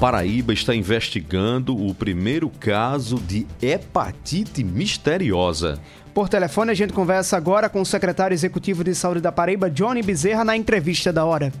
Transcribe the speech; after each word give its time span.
Paraíba 0.00 0.54
está 0.54 0.74
investigando 0.74 1.76
o 1.76 1.94
primeiro 1.94 2.48
caso 2.48 3.16
de 3.20 3.46
hepatite 3.60 4.64
misteriosa. 4.64 5.78
Por 6.14 6.26
telefone, 6.26 6.70
a 6.70 6.74
gente 6.74 6.94
conversa 6.94 7.36
agora 7.36 7.68
com 7.68 7.82
o 7.82 7.84
secretário 7.84 8.34
executivo 8.34 8.82
de 8.82 8.94
saúde 8.94 9.20
da 9.20 9.30
Paraíba, 9.30 9.68
Johnny 9.68 10.02
Bezerra, 10.02 10.42
na 10.42 10.56
entrevista 10.56 11.12
da 11.12 11.26
hora. 11.26 11.52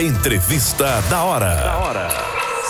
Entrevista 0.00 1.02
da 1.10 1.22
hora. 1.22 1.54
Da 1.56 1.76
hora. 1.76 2.08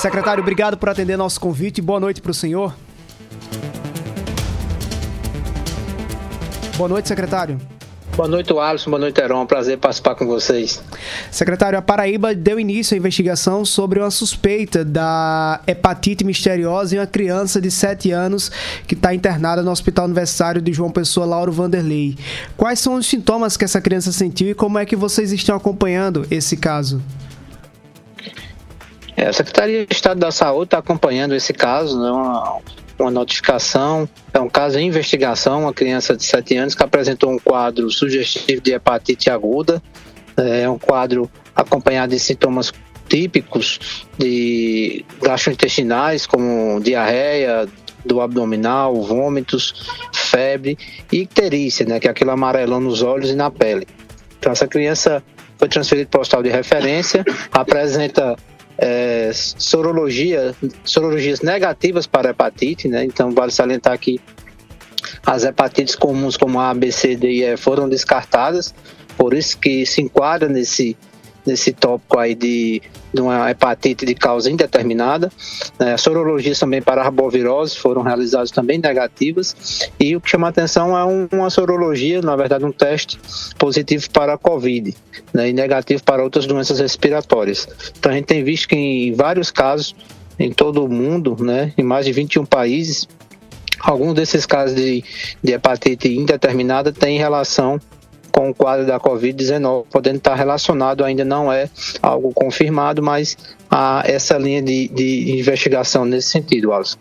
Secretário, 0.01 0.43
obrigado 0.43 0.77
por 0.77 0.89
atender 0.89 1.17
nosso 1.17 1.41
convite. 1.41 1.81
Boa 1.81 2.01
noite 2.01 2.21
para 2.21 2.33
o 2.33 2.35
senhor. 2.35 2.75
Boa 6.77 6.89
noite, 6.89 7.07
secretário. 7.07 7.57
Boa 8.19 8.27
noite, 8.29 8.53
Alisson. 8.53 8.91
Boa 8.91 8.99
noite, 8.99 9.21
Heron. 9.21 9.47
Prazer 9.47 9.79
participar 9.79 10.17
com 10.17 10.27
vocês. 10.27 10.83
Secretário, 11.31 11.79
a 11.79 11.83
Paraíba 11.83 12.35
deu 12.35 12.59
início 12.59 12.97
à 12.97 12.99
investigação 12.99 13.65
sobre 13.65 14.01
uma 14.01 14.11
suspeita 14.11 14.85
da 14.85 15.61
hepatite 15.69 16.25
misteriosa 16.25 16.97
em 16.97 16.99
uma 16.99 17.07
criança 17.07 17.61
de 17.61 17.71
7 17.71 18.11
anos 18.11 18.51
que 18.89 18.95
está 18.95 19.15
internada 19.15 19.63
no 19.63 19.71
Hospital 19.71 20.07
Universitário 20.07 20.61
de 20.61 20.73
João 20.73 20.91
Pessoa, 20.91 21.25
Lauro 21.25 21.53
Vanderlei. 21.53 22.19
Quais 22.57 22.81
são 22.81 22.95
os 22.95 23.07
sintomas 23.07 23.57
que 23.57 23.65
essa 23.65 23.81
criança 23.81 24.11
sentiu 24.11 24.49
e 24.49 24.55
como 24.55 24.81
é 24.81 24.85
que 24.85 24.97
vocês 24.97 25.31
estão 25.31 25.55
acompanhando 25.55 26.27
esse 26.29 26.57
caso? 26.57 27.01
É, 29.17 29.29
a 29.29 29.33
Secretaria 29.33 29.87
de 29.87 29.95
Estado 29.95 30.19
da 30.19 30.33
Saúde 30.33 30.65
está 30.65 30.79
acompanhando 30.79 31.37
esse 31.37 31.53
caso, 31.53 31.97
né, 32.03 32.11
uma, 32.11 32.59
uma 33.05 33.11
notificação, 33.11 34.09
é 34.33 34.41
um 34.41 34.49
caso 34.49 34.79
em 34.79 34.87
investigação, 34.87 35.63
uma 35.63 35.73
criança 35.73 36.17
de 36.17 36.25
7 36.25 36.57
anos 36.57 36.75
que 36.75 36.83
apresentou 36.83 37.31
um 37.31 37.39
quadro 37.39 37.91
sugestivo 37.91 38.61
de 38.61 38.73
hepatite 38.73 39.31
aguda, 39.31 39.83
é 40.37 40.69
um 40.69 40.79
quadro 40.79 41.31
acompanhado 41.55 42.13
de 42.13 42.19
sintomas 42.21 42.73
típicos 43.09 44.07
de 44.19 45.05
gastrointestinais, 45.23 46.27
como 46.27 46.81
diarreia, 46.81 47.67
do 48.05 48.21
abdominal, 48.21 48.95
vômitos, 49.03 49.91
febre 50.13 50.79
e 51.11 51.23
icterícia, 51.23 51.85
né, 51.85 51.99
que 51.99 52.07
é 52.07 52.11
aquele 52.11 52.31
amarelão 52.31 52.81
nos 52.81 53.03
olhos 53.03 53.31
e 53.31 53.35
na 53.35 53.51
pele. 53.51 53.87
Então 54.39 54.53
essa 54.53 54.67
criança 54.67 55.23
foi 55.57 55.69
transferida 55.69 56.09
para 56.09 56.19
o 56.19 56.21
hospital 56.21 56.43
de 56.43 56.51
referência, 56.51 57.25
apresenta 57.51 58.37
é, 58.79 59.31
sorologia, 59.35 60.55
sorologias 60.85 61.41
negativas 61.41 62.07
para 62.07 62.31
hepatite, 62.31 62.87
né? 62.87 63.05
Então 63.05 63.33
vale 63.33 63.51
salientar 63.51 63.99
que 63.99 64.21
as 65.27 65.45
hepatites 65.45 65.97
comuns 65.97 66.37
como 66.37 66.61
A, 66.61 66.73
B, 66.73 66.93
C, 66.93 67.17
D 67.17 67.29
e 67.31 67.45
E 67.45 67.57
foram 67.57 67.89
descartadas, 67.89 68.73
por 69.17 69.35
isso 69.35 69.59
que 69.59 69.85
se 69.85 70.01
enquadra 70.01 70.49
nesse 70.49 70.97
nesse 71.49 71.73
tópico 71.73 72.19
aí 72.19 72.35
de, 72.35 72.81
de 73.13 73.21
uma 73.21 73.51
hepatite 73.51 74.05
de 74.07 74.15
causa 74.15 74.51
indeterminada. 74.51 75.33
É, 75.79 75.97
sorologias 75.97 76.59
também 76.59 76.81
para 76.81 77.03
arbovirose 77.03 77.77
foram 77.77 78.03
realizadas 78.03 78.51
também 78.51 78.79
negativas. 78.79 79.91
E 79.99 80.15
o 80.15 80.21
que 80.21 80.31
chama 80.31 80.49
atenção 80.49 80.97
é 80.97 81.05
um, 81.05 81.27
uma 81.33 81.51
sorologia, 81.51 82.21
na 82.21 82.37
verdade, 82.37 82.65
um 82.65 82.73
teste 82.73 83.19
positivo 83.59 84.09
para 84.11 84.35
a 84.35 84.39
Covid 84.39 84.95
né, 85.33 85.49
e 85.49 85.53
negativo 85.53 86.03
para 86.05 86.23
outras 86.23 86.47
doenças 86.47 86.79
respiratórias. 86.79 87.67
Então 87.99 88.13
a 88.13 88.15
gente 88.15 88.27
tem 88.27 88.45
visto 88.45 88.69
que 88.69 88.77
em 88.77 89.15
vários 89.15 89.51
casos, 89.51 89.97
em 90.39 90.53
todo 90.53 90.85
o 90.85 90.89
mundo, 90.89 91.37
né, 91.41 91.73
em 91.77 91.83
mais 91.83 92.05
de 92.05 92.13
21 92.13 92.45
países, 92.45 93.09
alguns 93.81 94.15
desses 94.15 94.45
casos 94.45 94.77
de, 94.77 95.03
de 95.43 95.53
hepatite 95.53 96.09
indeterminada 96.09 96.93
têm 96.93 97.19
relação 97.19 97.81
com 98.39 98.51
o 98.51 98.55
quadro 98.55 98.87
da 98.87 99.01
Covid-19, 99.01 99.87
podendo 99.91 100.19
estar 100.19 100.37
relacionado, 100.37 101.05
ainda 101.05 101.25
não 101.25 101.53
é 101.53 101.69
algo 102.01 102.33
confirmado, 102.33 103.03
mas 103.03 103.37
há 103.69 104.05
essa 104.07 104.39
linha 104.39 104.63
de, 104.63 104.87
de 104.87 105.37
investigação 105.37 106.05
nesse 106.05 106.29
sentido, 106.29 106.73
Alisson. 106.73 106.99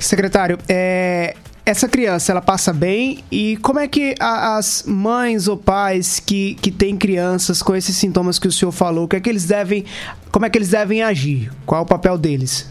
Secretário, 0.00 0.58
é, 0.66 1.34
essa 1.66 1.86
criança 1.86 2.32
ela 2.32 2.40
passa 2.40 2.72
bem 2.72 3.22
e 3.30 3.58
como 3.58 3.78
é 3.78 3.86
que 3.86 4.14
a, 4.18 4.56
as 4.56 4.84
mães 4.86 5.46
ou 5.46 5.58
pais 5.58 6.20
que, 6.20 6.54
que 6.54 6.70
têm 6.70 6.96
crianças 6.96 7.62
com 7.62 7.76
esses 7.76 7.94
sintomas 7.94 8.38
que 8.38 8.48
o 8.48 8.52
senhor 8.52 8.72
falou, 8.72 9.06
que 9.06 9.16
é 9.16 9.20
que 9.20 9.28
eles 9.28 9.44
devem, 9.44 9.84
como 10.32 10.46
é 10.46 10.50
que 10.50 10.56
eles 10.56 10.70
devem 10.70 11.02
agir? 11.02 11.52
Qual 11.66 11.80
é 11.80 11.82
o 11.82 11.86
papel 11.86 12.16
deles? 12.16 12.66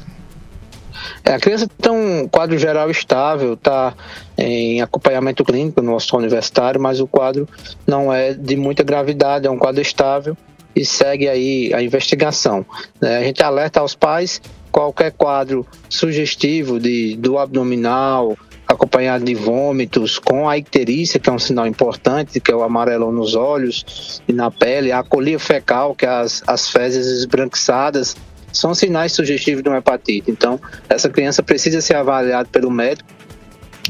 É, 1.23 1.33
a 1.33 1.39
criança 1.39 1.67
tem 1.81 1.91
um 1.91 2.27
quadro 2.27 2.57
geral 2.57 2.89
estável, 2.89 3.53
está 3.53 3.93
em 4.37 4.81
acompanhamento 4.81 5.43
clínico 5.43 5.81
no 5.81 5.95
hospital 5.95 6.19
universitário, 6.19 6.79
mas 6.79 6.99
o 6.99 7.07
quadro 7.07 7.47
não 7.85 8.13
é 8.13 8.33
de 8.33 8.55
muita 8.55 8.83
gravidade, 8.83 9.47
é 9.47 9.51
um 9.51 9.57
quadro 9.57 9.81
estável 9.81 10.37
e 10.75 10.85
segue 10.85 11.27
aí 11.27 11.73
a 11.73 11.81
investigação. 11.81 12.65
Né? 13.01 13.17
A 13.17 13.23
gente 13.23 13.41
alerta 13.41 13.79
aos 13.79 13.95
pais 13.95 14.41
qualquer 14.71 15.11
quadro 15.11 15.65
sugestivo 15.89 16.79
de, 16.79 17.15
do 17.15 17.39
abdominal, 17.39 18.37
acompanhado 18.67 19.23
de 19.23 19.33
vômitos, 19.33 20.19
com 20.19 20.47
a 20.47 20.57
icterícia, 20.57 21.19
que 21.19 21.29
é 21.29 21.33
um 21.33 21.39
sinal 21.39 21.65
importante, 21.65 22.39
que 22.39 22.51
é 22.51 22.55
o 22.55 22.61
amarelo 22.61 23.11
nos 23.11 23.33
olhos 23.33 24.21
e 24.27 24.33
na 24.33 24.51
pele, 24.51 24.91
a 24.91 25.01
colia 25.03 25.39
fecal, 25.39 25.95
que 25.95 26.05
é 26.05 26.09
as, 26.09 26.43
as 26.45 26.69
fezes 26.69 27.07
esbranquiçadas, 27.07 28.15
são 28.57 28.73
sinais 28.73 29.11
sugestivos 29.11 29.63
de 29.63 29.69
uma 29.69 29.77
hepatite. 29.77 30.29
Então, 30.29 30.59
essa 30.89 31.09
criança 31.09 31.43
precisa 31.43 31.81
ser 31.81 31.95
avaliada 31.95 32.47
pelo 32.51 32.69
médico 32.69 33.09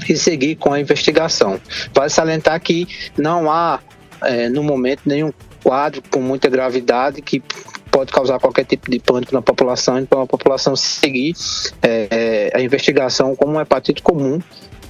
e 0.08 0.16
seguir 0.16 0.56
com 0.56 0.74
a 0.74 0.80
investigação. 0.80 1.60
Vale 1.94 2.10
salientar 2.10 2.60
que 2.62 2.88
não 3.18 3.52
há, 3.52 3.80
é, 4.22 4.50
no 4.50 4.64
momento, 4.64 5.02
nenhum 5.06 5.32
quadro 5.64 6.02
com 6.10 6.22
muita 6.22 6.50
gravidade 6.50 7.22
que 7.22 7.42
pode 7.92 8.12
causar 8.12 8.40
qualquer 8.40 8.66
tipo 8.66 8.92
de 8.92 9.00
pânico 9.00 9.34
na 9.34 9.42
população, 9.42 9.98
então 9.98 10.22
a 10.22 10.28
população 10.28 10.76
seguir 10.76 11.34
é, 11.82 12.08
é, 12.54 12.58
a 12.58 12.62
investigação 12.62 13.36
como 13.36 13.54
uma 13.54 13.64
hepatite 13.64 14.02
comum, 14.04 14.40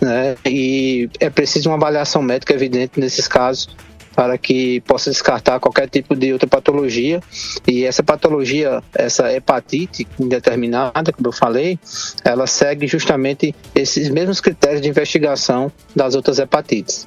né? 0.02 0.36
E 0.46 1.10
é 1.20 1.30
preciso 1.30 1.70
uma 1.70 1.78
avaliação 1.78 2.22
médica 2.22 2.54
evidente 2.54 3.00
nesses 3.00 3.28
casos 3.28 3.70
para 4.18 4.36
que 4.36 4.82
possa 4.82 5.12
descartar 5.12 5.60
qualquer 5.60 5.88
tipo 5.88 6.16
de 6.16 6.34
outra 6.34 6.48
patologia. 6.48 7.22
E 7.68 7.86
essa 7.86 8.02
patologia, 8.02 8.82
essa 8.96 9.32
hepatite 9.32 10.08
indeterminada, 10.20 11.14
como 11.14 11.28
eu 11.28 11.32
falei, 11.32 11.78
ela 12.26 12.48
segue 12.48 12.88
justamente 12.88 13.54
esses 13.76 14.10
mesmos 14.10 14.42
critérios 14.42 14.82
de 14.82 14.90
investigação 14.90 15.72
das 15.96 16.16
outras 16.16 16.40
hepatites. 16.40 17.06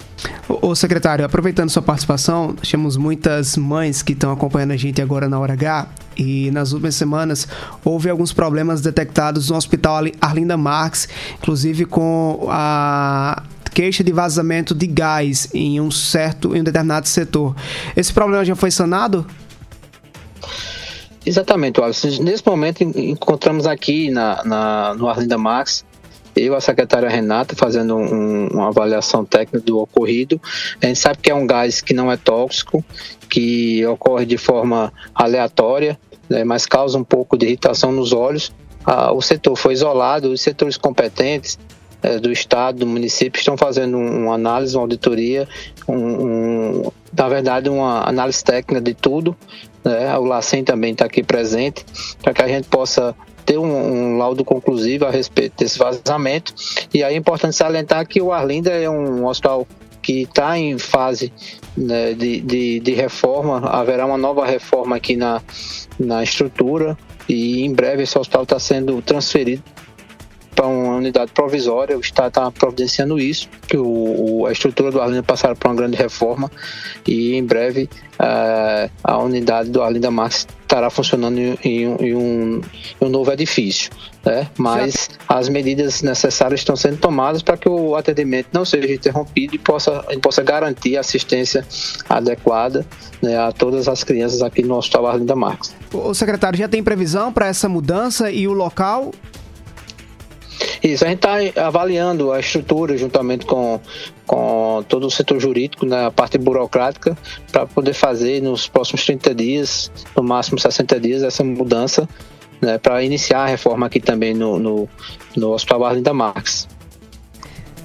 Ô 0.48 0.72
secretário, 0.76 1.24
aproveitando 1.24 1.68
sua 1.68 1.82
participação, 1.82 2.54
temos 2.54 2.96
muitas 2.96 3.56
mães 3.56 4.02
que 4.02 4.12
estão 4.12 4.30
acompanhando 4.30 4.70
a 4.70 4.76
gente 4.76 5.02
agora 5.02 5.28
na 5.28 5.36
hora 5.40 5.54
H 5.54 5.88
e 6.16 6.48
nas 6.52 6.70
últimas 6.70 6.94
semanas 6.94 7.48
houve 7.84 8.08
alguns 8.08 8.32
problemas 8.32 8.82
detectados 8.82 9.50
no 9.50 9.56
Hospital 9.56 10.04
Arlinda 10.20 10.56
Marx, 10.56 11.08
inclusive 11.38 11.86
com 11.86 12.46
a 12.48 13.42
queixa 13.72 14.02
de 14.04 14.12
vazamento 14.12 14.74
de 14.74 14.86
gás 14.86 15.48
em 15.54 15.80
um 15.80 15.90
certo, 15.90 16.54
em 16.54 16.60
um 16.60 16.64
determinado 16.64 17.08
setor. 17.08 17.54
Esse 17.96 18.12
problema 18.12 18.44
já 18.44 18.54
foi 18.54 18.70
sanado? 18.70 19.26
Exatamente, 21.24 21.80
Wallace. 21.80 22.22
Nesse 22.22 22.42
momento 22.46 22.82
encontramos 22.82 23.66
aqui 23.66 24.10
na, 24.10 24.42
na, 24.44 24.94
no 24.94 25.08
Arlinda 25.08 25.36
Max 25.36 25.84
eu, 26.34 26.54
a 26.54 26.60
secretária 26.60 27.08
Renata, 27.08 27.54
fazendo 27.56 27.96
um, 27.96 28.48
uma 28.48 28.68
avaliação 28.68 29.24
técnica 29.24 29.60
do 29.60 29.78
ocorrido. 29.78 30.40
A 30.82 30.86
gente 30.86 30.98
sabe 30.98 31.18
que 31.18 31.30
é 31.30 31.34
um 31.34 31.46
gás 31.46 31.80
que 31.80 31.92
não 31.92 32.10
é 32.10 32.16
tóxico, 32.16 32.84
que 33.28 33.84
ocorre 33.86 34.24
de 34.24 34.38
forma 34.38 34.92
aleatória, 35.14 35.98
né, 36.28 36.44
mas 36.44 36.66
causa 36.66 36.96
um 36.96 37.04
pouco 37.04 37.36
de 37.36 37.46
irritação 37.46 37.92
nos 37.92 38.12
olhos. 38.12 38.52
Ah, 38.84 39.12
o 39.12 39.20
setor 39.20 39.56
foi 39.56 39.74
isolado, 39.74 40.32
os 40.32 40.40
setores 40.40 40.76
competentes 40.76 41.58
do 42.20 42.32
Estado, 42.32 42.78
do 42.80 42.86
município, 42.86 43.38
estão 43.38 43.56
fazendo 43.56 43.96
uma 43.98 44.34
análise, 44.34 44.74
uma 44.76 44.82
auditoria, 44.82 45.48
um, 45.86 45.94
um, 45.96 46.92
na 47.16 47.28
verdade, 47.28 47.68
uma 47.68 48.08
análise 48.08 48.42
técnica 48.42 48.80
de 48.80 48.94
tudo. 48.94 49.36
Né? 49.84 50.16
O 50.16 50.24
LACEN 50.24 50.64
também 50.64 50.92
está 50.92 51.04
aqui 51.04 51.22
presente, 51.22 51.84
para 52.22 52.32
que 52.32 52.42
a 52.42 52.48
gente 52.48 52.68
possa 52.68 53.14
ter 53.44 53.58
um, 53.58 53.64
um, 53.64 54.18
laudo 54.18 54.44
conclusivo 54.44 55.06
a 55.06 55.10
respeito 55.10 55.58
desse 55.58 55.78
vazamento. 55.78 56.54
E 56.92 57.02
aí 57.02 57.14
é 57.14 57.16
importante 57.16 57.56
salientar 57.56 58.06
que 58.06 58.20
o 58.20 58.32
Arlinda 58.32 58.70
é 58.70 58.88
um 58.88 59.26
hospital 59.26 59.66
que 60.02 60.22
está 60.22 60.58
em 60.58 60.78
fase 60.78 61.32
né, 61.76 62.14
de, 62.14 62.40
de, 62.40 62.80
de, 62.80 62.92
reforma, 62.94 63.58
haverá 63.68 64.06
uma 64.06 64.16
nova 64.16 64.46
reforma 64.46 64.96
aqui 64.96 65.14
na, 65.14 65.42
na 65.98 66.22
estrutura 66.22 66.96
e 67.28 67.62
em 67.62 67.72
breve 67.72 68.02
esse 68.02 68.18
hospital 68.18 68.44
está 68.44 68.58
sendo 68.58 69.00
transferido 69.02 69.62
unidade 71.00 71.32
provisória, 71.32 71.96
o 71.96 72.00
Estado 72.00 72.28
está 72.28 72.50
providenciando 72.50 73.18
isso, 73.18 73.48
que 73.66 73.76
o, 73.76 74.46
a 74.46 74.52
estrutura 74.52 74.90
do 74.90 75.00
Arlinda 75.00 75.22
passará 75.22 75.54
por 75.54 75.68
uma 75.68 75.74
grande 75.74 75.96
reforma 75.96 76.50
e 77.06 77.34
em 77.34 77.44
breve 77.44 77.88
uh, 78.20 78.90
a 79.02 79.18
unidade 79.18 79.70
do 79.70 79.82
Arlinda 79.82 80.10
Max 80.10 80.46
estará 80.62 80.88
funcionando 80.88 81.36
em, 81.38 81.58
em, 81.64 81.82
em, 81.82 82.14
um, 82.14 82.60
em 83.00 83.04
um, 83.04 83.08
novo 83.08 83.32
edifício. 83.32 83.90
Né? 84.24 84.46
Mas 84.56 85.10
as 85.28 85.48
medidas 85.48 86.00
necessárias 86.02 86.60
estão 86.60 86.76
sendo 86.76 86.98
tomadas 86.98 87.42
para 87.42 87.56
que 87.56 87.68
o 87.68 87.96
atendimento 87.96 88.48
não 88.52 88.64
seja 88.64 88.92
interrompido 88.92 89.56
e 89.56 89.58
possa, 89.58 90.04
e 90.10 90.18
possa 90.18 90.42
garantir 90.42 90.96
assistência 90.96 91.66
adequada 92.08 92.86
né, 93.20 93.36
a 93.36 93.50
todas 93.50 93.88
as 93.88 94.04
crianças 94.04 94.42
aqui 94.42 94.62
no 94.62 94.76
Hospital 94.76 95.06
Arlinda 95.08 95.34
Marques. 95.34 95.74
O 95.92 96.14
secretário 96.14 96.58
já 96.58 96.68
tem 96.68 96.84
previsão 96.84 97.32
para 97.32 97.48
essa 97.48 97.68
mudança 97.68 98.30
e 98.30 98.46
o 98.46 98.52
local? 98.52 99.10
Isso, 100.82 101.04
a 101.04 101.08
gente 101.08 101.18
está 101.18 101.66
avaliando 101.66 102.32
a 102.32 102.40
estrutura 102.40 102.96
juntamente 102.96 103.44
com, 103.44 103.78
com 104.26 104.82
todo 104.88 105.06
o 105.06 105.10
setor 105.10 105.38
jurídico, 105.38 105.84
né, 105.84 106.06
a 106.06 106.10
parte 106.10 106.38
burocrática, 106.38 107.16
para 107.52 107.66
poder 107.66 107.92
fazer 107.92 108.40
nos 108.42 108.66
próximos 108.66 109.04
30 109.04 109.34
dias, 109.34 109.92
no 110.16 110.22
máximo 110.22 110.58
60 110.58 110.98
dias, 110.98 111.22
essa 111.22 111.44
mudança, 111.44 112.08
né, 112.62 112.78
para 112.78 113.02
iniciar 113.02 113.42
a 113.42 113.46
reforma 113.46 113.86
aqui 113.86 114.00
também 114.00 114.32
no, 114.32 114.58
no, 114.58 114.88
no 115.36 115.50
Hospital 115.50 115.84
Arlinda 115.84 116.14
Marques. 116.14 116.66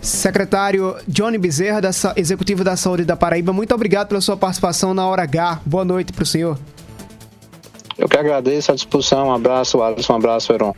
Secretário 0.02 0.96
Johnny 1.08 1.38
Bezerra, 1.38 1.82
da 1.82 1.90
Executivo 2.16 2.64
da 2.64 2.78
Saúde 2.78 3.04
da 3.04 3.18
Paraíba, 3.18 3.52
muito 3.52 3.74
obrigado 3.74 4.08
pela 4.08 4.22
sua 4.22 4.38
participação 4.38 4.94
na 4.94 5.06
Hora 5.06 5.24
H. 5.24 5.62
Boa 5.66 5.84
noite 5.84 6.14
para 6.14 6.24
o 6.24 6.26
senhor. 6.26 6.58
Eu 7.98 8.08
que 8.08 8.18
agradeço 8.18 8.72
a 8.72 8.76
disposição. 8.76 9.30
Um 9.30 9.34
abraço, 9.34 9.82
Alisson. 9.82 10.14
Um 10.14 10.16
abraço, 10.18 10.54
Heron. 10.54 10.76